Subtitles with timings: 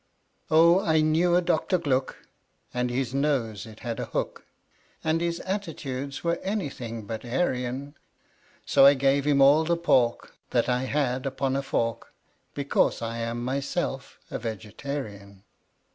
[0.49, 2.17] Oh, I knew a Doctor Gluck,
[2.73, 4.47] And his nose it had a hook,
[5.03, 7.93] And his attitudes were anything but Aryan;
[8.65, 12.15] So I gave him all the pork That I had, upon a fork;
[12.55, 15.43] Because I am myself a Vegetarian.